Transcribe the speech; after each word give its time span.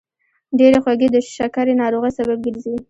ډېرې 0.59 0.77
خوږې 0.83 1.07
د 1.11 1.17
شکرې 1.35 1.73
ناروغۍ 1.81 2.11
سبب 2.17 2.37
ګرځي. 2.45 2.73